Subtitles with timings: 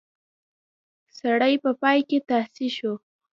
[1.19, 2.93] سړی په پای کې تاسی شو.